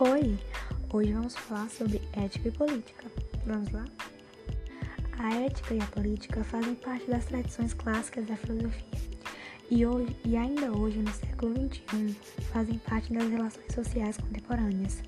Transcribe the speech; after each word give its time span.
Oi! 0.00 0.36
Hoje 0.92 1.12
vamos 1.12 1.36
falar 1.36 1.70
sobre 1.70 2.02
ética 2.14 2.48
e 2.48 2.50
política. 2.50 3.04
Vamos 3.46 3.70
lá? 3.70 3.84
A 5.18 5.34
ética 5.36 5.72
e 5.72 5.80
a 5.80 5.86
política 5.86 6.42
fazem 6.42 6.74
parte 6.74 7.08
das 7.08 7.24
tradições 7.26 7.72
clássicas 7.74 8.26
da 8.26 8.36
filosofia 8.36 8.84
e, 9.70 9.86
hoje, 9.86 10.16
e 10.24 10.36
ainda 10.36 10.72
hoje, 10.76 10.98
no 10.98 11.12
século 11.12 11.54
XXI, 11.54 12.16
fazem 12.52 12.76
parte 12.78 13.12
das 13.12 13.30
relações 13.30 13.72
sociais 13.72 14.16
contemporâneas. 14.16 15.00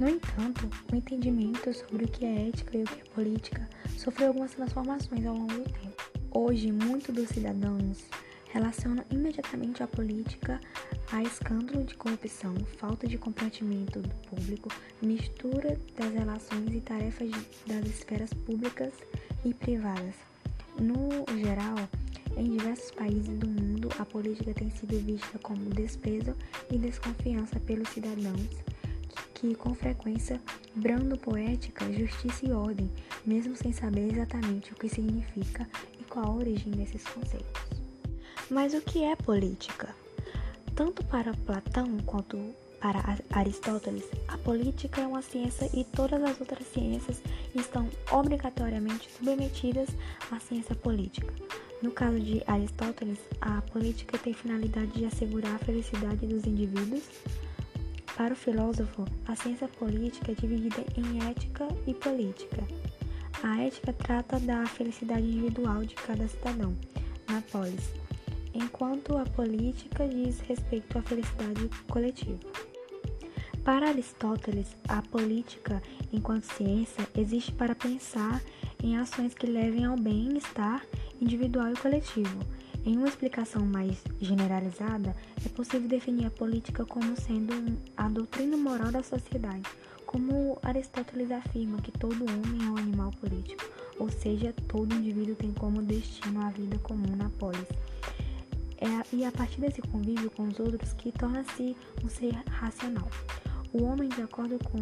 No 0.00 0.08
entanto, 0.08 0.68
o 0.92 0.96
entendimento 0.96 1.72
sobre 1.72 2.04
o 2.04 2.08
que 2.08 2.24
é 2.24 2.48
ética 2.48 2.76
e 2.76 2.82
o 2.82 2.86
que 2.86 3.02
é 3.02 3.14
política 3.14 3.68
sofreu 3.96 4.28
algumas 4.28 4.50
transformações 4.50 5.24
ao 5.24 5.36
longo 5.36 5.54
do 5.54 5.62
tempo. 5.62 6.02
Hoje, 6.32 6.72
muitos 6.72 7.14
dos 7.14 7.28
cidadãos 7.28 8.04
relaciona 8.54 9.04
imediatamente 9.10 9.82
a 9.82 9.86
política 9.86 10.60
a 11.10 11.22
escândalo 11.22 11.82
de 11.84 11.94
corrupção, 11.96 12.54
falta 12.78 13.06
de 13.06 13.18
comprometimento 13.18 14.00
do 14.00 14.08
público, 14.28 14.68
mistura 15.02 15.76
das 15.96 16.12
relações 16.12 16.72
e 16.72 16.80
tarefas 16.80 17.30
das 17.66 17.84
esferas 17.84 18.32
públicas 18.32 18.92
e 19.44 19.52
privadas. 19.52 20.14
No 20.78 21.26
geral, 21.40 21.76
em 22.36 22.56
diversos 22.56 22.92
países 22.92 23.36
do 23.36 23.48
mundo, 23.48 23.88
a 23.98 24.04
política 24.04 24.54
tem 24.54 24.70
sido 24.70 25.04
vista 25.04 25.36
como 25.40 25.70
desprezo 25.70 26.34
e 26.70 26.78
desconfiança 26.78 27.58
pelos 27.58 27.88
cidadãos, 27.88 28.48
que, 29.08 29.48
que 29.48 29.54
com 29.56 29.74
frequência 29.74 30.40
brando 30.76 31.18
poética, 31.18 31.92
justiça 31.92 32.46
e 32.46 32.52
ordem, 32.52 32.88
mesmo 33.26 33.56
sem 33.56 33.72
saber 33.72 34.12
exatamente 34.12 34.72
o 34.72 34.76
que 34.76 34.88
significa 34.88 35.68
e 36.00 36.04
qual 36.04 36.26
a 36.26 36.34
origem 36.36 36.72
desses 36.72 37.04
conceitos. 37.04 37.83
Mas 38.50 38.74
o 38.74 38.80
que 38.82 39.02
é 39.02 39.16
política? 39.16 39.94
Tanto 40.74 41.02
para 41.06 41.32
Platão 41.46 41.96
quanto 42.04 42.36
para 42.78 43.18
Aristóteles, 43.30 44.04
a 44.28 44.36
política 44.36 45.00
é 45.00 45.06
uma 45.06 45.22
ciência 45.22 45.70
e 45.72 45.84
todas 45.84 46.22
as 46.22 46.38
outras 46.38 46.66
ciências 46.66 47.22
estão 47.54 47.88
obrigatoriamente 48.12 49.10
submetidas 49.10 49.88
à 50.30 50.38
ciência 50.38 50.74
política. 50.74 51.32
No 51.80 51.90
caso 51.90 52.20
de 52.20 52.42
Aristóteles, 52.46 53.18
a 53.40 53.62
política 53.62 54.18
tem 54.18 54.34
finalidade 54.34 54.92
de 54.92 55.06
assegurar 55.06 55.54
a 55.54 55.58
felicidade 55.58 56.26
dos 56.26 56.44
indivíduos. 56.44 57.04
Para 58.14 58.34
o 58.34 58.36
filósofo, 58.36 59.06
a 59.26 59.34
ciência 59.34 59.68
política 59.68 60.32
é 60.32 60.34
dividida 60.34 60.84
em 60.98 61.26
ética 61.26 61.66
e 61.86 61.94
política. 61.94 62.62
A 63.42 63.62
ética 63.62 63.92
trata 63.94 64.38
da 64.38 64.66
felicidade 64.66 65.26
individual 65.26 65.82
de 65.82 65.94
cada 65.94 66.28
cidadão 66.28 66.76
na 67.26 67.40
polis 67.50 68.03
enquanto 68.54 69.18
a 69.18 69.24
política 69.24 70.06
diz 70.06 70.40
respeito 70.40 70.96
à 70.96 71.02
felicidade 71.02 71.68
coletiva. 71.88 72.38
Para 73.64 73.88
Aristóteles, 73.88 74.76
a 74.86 75.00
política, 75.00 75.82
enquanto 76.12 76.44
ciência, 76.44 77.08
existe 77.16 77.50
para 77.52 77.74
pensar 77.74 78.42
em 78.82 78.98
ações 78.98 79.32
que 79.32 79.46
levem 79.46 79.86
ao 79.86 79.96
bem-estar 79.96 80.84
individual 81.20 81.72
e 81.72 81.76
coletivo. 81.76 82.38
Em 82.84 82.98
uma 82.98 83.08
explicação 83.08 83.64
mais 83.64 84.04
generalizada, 84.20 85.16
é 85.44 85.48
possível 85.48 85.88
definir 85.88 86.26
a 86.26 86.30
política 86.30 86.84
como 86.84 87.16
sendo 87.16 87.54
a 87.96 88.06
doutrina 88.10 88.58
moral 88.58 88.92
da 88.92 89.02
sociedade, 89.02 89.62
como 90.04 90.58
Aristóteles 90.62 91.30
afirma 91.30 91.80
que 91.80 91.90
todo 91.90 92.24
homem 92.24 92.66
é 92.66 92.70
um 92.70 92.76
animal 92.76 93.10
político, 93.12 93.64
ou 93.98 94.10
seja, 94.10 94.54
todo 94.68 94.94
indivíduo 94.94 95.34
tem 95.34 95.52
como 95.52 95.80
destino 95.80 96.42
a 96.44 96.50
vida 96.50 96.78
comum 96.80 97.16
na 97.16 97.30
polis. 97.30 97.66
É, 98.78 99.16
e 99.16 99.24
a 99.24 99.32
partir 99.32 99.60
desse 99.60 99.80
convívio 99.82 100.30
com 100.30 100.44
os 100.44 100.58
outros 100.58 100.92
que 100.92 101.12
torna-se 101.12 101.76
um 102.02 102.08
ser 102.08 102.34
racional. 102.48 103.08
O 103.72 103.84
homem, 103.84 104.08
de 104.08 104.22
acordo 104.22 104.58
com 104.64 104.78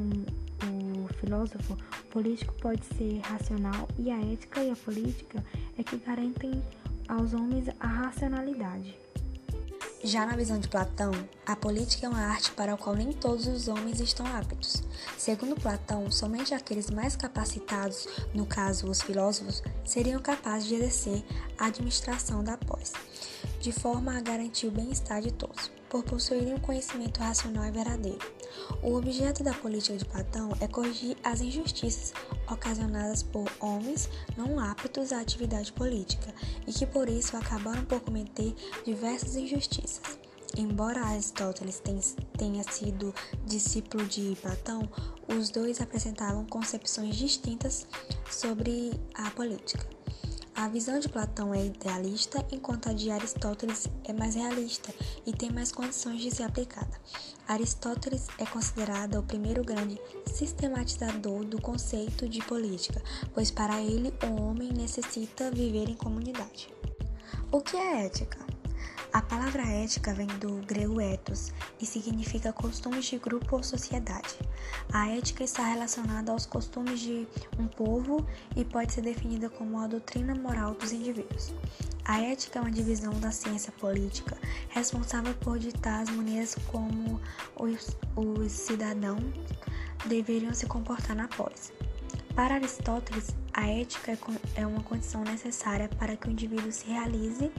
o 0.67 1.09
filósofo, 1.15 1.73
o 1.75 2.07
político 2.11 2.55
pode 2.61 2.85
ser 2.97 3.20
racional 3.20 3.89
e 3.98 4.11
a 4.11 4.20
ética 4.20 4.63
e 4.63 4.70
a 4.70 4.77
política 4.77 5.42
é 5.79 5.83
que 5.83 5.97
garantem 5.97 6.63
aos 7.08 7.33
homens 7.33 7.69
a 7.81 7.86
racionalidade. 7.86 8.95
Já 10.05 10.27
na 10.27 10.35
visão 10.35 10.58
de 10.58 10.67
Platão, 10.67 11.13
a 11.47 11.55
política 11.55 12.07
é 12.07 12.08
uma 12.08 12.27
arte 12.27 12.51
para 12.52 12.75
a 12.75 12.77
qual 12.77 12.97
nem 12.97 13.13
todos 13.13 13.47
os 13.47 13.69
homens 13.69 14.01
estão 14.01 14.27
aptos. 14.27 14.83
Segundo 15.17 15.55
Platão, 15.55 16.11
somente 16.11 16.52
aqueles 16.52 16.91
mais 16.91 17.14
capacitados, 17.14 18.08
no 18.35 18.45
caso 18.45 18.89
os 18.89 19.01
filósofos, 19.01 19.63
seriam 19.85 20.20
capazes 20.20 20.67
de 20.67 20.75
exercer 20.75 21.25
a 21.57 21.67
administração 21.67 22.42
da 22.42 22.57
polis, 22.57 22.92
de 23.62 23.70
forma 23.70 24.18
a 24.18 24.20
garantir 24.20 24.67
o 24.67 24.73
bem-estar 24.73 25.23
de 25.23 25.33
todos, 25.33 25.70
por 25.89 26.02
possuírem 26.02 26.52
um 26.52 26.58
conhecimento 26.58 27.20
racional 27.20 27.64
e 27.64 27.70
verdadeiro. 27.70 28.18
O 28.83 28.96
objeto 28.96 29.45
da 29.45 29.55
política 29.55 29.96
de 29.96 30.05
Platão 30.05 30.50
é 30.61 30.67
corrigir 30.67 31.17
as 31.23 31.40
injustiças 31.40 32.12
ocasionadas 32.51 33.22
por 33.22 33.48
homens 33.61 34.11
não 34.36 34.58
aptos 34.58 35.12
à 35.12 35.20
atividade 35.20 35.72
política 35.72 36.34
e 36.67 36.72
que 36.72 36.84
por 36.84 37.08
isso 37.08 37.36
acabaram 37.36 37.84
por 37.84 38.01
cometer 38.01 38.52
diversas 38.84 39.36
injustiças. 39.36 40.18
Embora 40.56 41.01
Aristóteles 41.01 41.80
tenha 42.36 42.64
sido 42.64 43.14
discípulo 43.46 44.05
de 44.06 44.36
Platão, 44.42 44.90
os 45.28 45.51
dois 45.51 45.80
apresentavam 45.80 46.45
concepções 46.46 47.14
distintas 47.14 47.86
sobre 48.28 48.90
a 49.14 49.30
política. 49.30 49.86
A 50.62 50.68
visão 50.68 51.00
de 51.00 51.08
Platão 51.08 51.52
é 51.52 51.67
idealista, 51.67 52.46
enquanto 52.52 52.89
a 52.89 52.92
de 52.92 53.11
Aristóteles 53.11 53.89
é 54.05 54.12
mais 54.12 54.36
realista 54.36 54.95
e 55.27 55.33
tem 55.33 55.50
mais 55.50 55.73
condições 55.73 56.20
de 56.20 56.30
ser 56.30 56.45
aplicada. 56.45 57.00
Aristóteles 57.48 58.28
é 58.39 58.46
considerado 58.46 59.18
o 59.18 59.24
primeiro 59.24 59.64
grande 59.64 60.01
sistematizador 60.24 61.45
do 61.45 61.61
conceito 61.61 62.28
de 62.28 62.40
política, 62.45 63.02
pois 63.34 63.51
para 63.51 63.83
ele 63.83 64.14
o 64.22 64.40
homem 64.40 64.72
necessita 64.72 65.51
viver 65.51 65.89
em 65.89 65.96
comunidade. 65.96 66.72
O 67.51 67.61
que 67.61 67.77
é 67.77 68.06
ética? 68.06 68.52
A 69.12 69.20
palavra 69.20 69.62
ética 69.62 70.14
vem 70.14 70.27
do 70.27 70.64
grego 70.67 70.98
ethos 70.98 71.52
e 71.78 71.84
significa 71.84 72.50
costumes 72.50 73.05
de 73.05 73.18
grupo 73.18 73.56
ou 73.56 73.62
sociedade. 73.62 74.39
A 74.90 75.06
ética 75.11 75.45
está 75.45 75.67
relacionada 75.67 76.33
aos 76.33 76.46
costumes 76.46 76.98
de 76.98 77.28
um 77.58 77.67
povo 77.67 78.27
e 78.56 78.64
pode 78.64 78.95
ser 78.95 79.02
definida 79.02 79.51
como 79.51 79.78
a 79.78 79.86
doutrina 79.86 80.34
moral 80.34 80.72
dos 80.72 80.92
indivíduos. 80.92 81.52
A 82.06 82.22
ética 82.22 82.58
é 82.58 82.62
uma 82.62 82.70
divisão 82.70 83.12
da 83.20 83.30
ciência 83.30 83.70
política 83.72 84.34
responsável 84.70 85.34
por 85.34 85.58
ditar 85.58 86.01
as 86.01 86.08
maneiras 86.08 86.56
como 86.68 87.20
os, 87.55 87.95
os 88.17 88.51
cidadãos 88.51 89.22
deveriam 90.06 90.55
se 90.55 90.64
comportar 90.64 91.14
na 91.14 91.28
polis. 91.28 91.70
Para 92.34 92.55
Aristóteles, 92.55 93.34
a 93.52 93.67
ética 93.67 94.13
é, 94.13 94.18
é 94.63 94.67
uma 94.67 94.83
condição 94.83 95.23
necessária 95.24 95.89
para 95.98 96.17
que 96.17 96.29
o 96.29 96.30
indivíduo 96.30 96.73
se 96.73 96.86
realize 96.86 97.51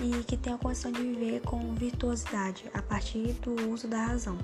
e 0.00 0.24
que 0.24 0.36
tenha 0.36 0.56
a 0.56 0.58
condição 0.58 0.92
de 0.92 1.02
viver 1.02 1.40
com 1.40 1.74
virtuosidade 1.74 2.64
a 2.74 2.82
partir 2.82 3.32
do 3.34 3.70
uso 3.70 3.88
da 3.88 3.98
razão, 3.98 4.38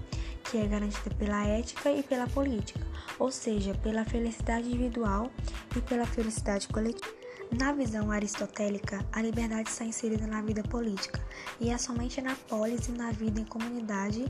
que 0.45 0.59
é 0.59 0.67
garantida 0.67 1.15
pela 1.17 1.45
ética 1.47 1.91
e 1.91 2.03
pela 2.03 2.27
política, 2.27 2.85
ou 3.19 3.31
seja, 3.31 3.75
pela 3.75 4.05
felicidade 4.05 4.69
individual 4.69 5.31
e 5.77 5.81
pela 5.81 6.07
felicidade 6.07 6.69
coletiva. 6.69 7.22
Na 7.59 7.71
visão 7.71 8.11
aristotélica, 8.11 9.05
a 9.13 9.21
liberdade 9.21 9.69
está 9.69 9.85
inserida 9.85 10.27
na 10.27 10.41
vida 10.41 10.63
política 10.63 11.21
e 11.61 11.69
é 11.69 11.77
somente 11.77 12.19
na 12.23 12.35
polis 12.35 12.89
e 12.89 12.93
na 12.93 13.13
vida 13.13 13.43
em 13.43 13.45
comunidade 13.45 14.25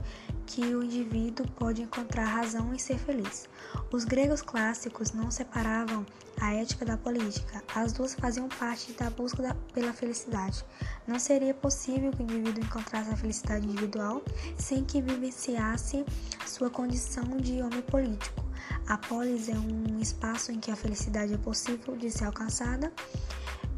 que 0.44 0.74
o 0.74 0.82
indivíduo 0.82 1.46
pode 1.52 1.82
encontrar 1.82 2.24
razão 2.24 2.74
e 2.74 2.80
ser 2.80 2.98
feliz. 2.98 3.48
Os 3.92 4.04
gregos 4.04 4.42
clássicos 4.42 5.12
não 5.12 5.30
separavam 5.30 6.04
a 6.40 6.52
ética 6.54 6.84
da 6.84 6.96
política, 6.96 7.62
as 7.72 7.92
duas 7.92 8.12
faziam 8.12 8.48
parte 8.48 8.92
da 8.94 9.08
busca 9.08 9.40
da, 9.40 9.54
pela 9.72 9.92
felicidade. 9.92 10.64
Não 11.06 11.20
seria 11.20 11.54
possível 11.54 12.10
que 12.10 12.22
o 12.22 12.24
indivíduo 12.24 12.64
encontrasse 12.64 13.10
a 13.10 13.16
felicidade 13.16 13.64
individual 13.64 14.20
sem 14.58 14.84
que 14.84 15.00
vivenciasse 15.00 16.04
sua 16.44 16.68
condição 16.68 17.36
de 17.36 17.62
homem 17.62 17.82
político. 17.82 18.41
A 18.87 18.99
polis 18.99 19.49
é 19.49 19.55
um 19.55 19.99
espaço 20.00 20.53
em 20.53 20.61
que 20.61 20.70
a 20.70 20.76
felicidade 20.76 21.35
é 21.35 21.38
possível 21.38 21.97
de 21.97 22.11
ser 22.11 22.25
alcançada. 22.25 22.93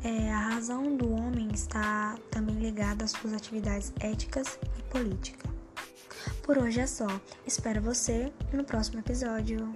É, 0.02 0.32
a 0.32 0.38
razão 0.38 0.96
do 0.96 1.12
homem 1.12 1.48
está 1.52 2.16
também 2.30 2.56
ligada 2.58 3.04
às 3.04 3.12
suas 3.12 3.32
atividades 3.32 3.92
éticas 4.00 4.58
e 4.78 4.82
políticas. 4.84 5.50
Por 6.42 6.58
hoje 6.58 6.80
é 6.80 6.86
só. 6.86 7.08
Espero 7.46 7.80
você 7.80 8.32
no 8.52 8.64
próximo 8.64 9.00
episódio. 9.00 9.74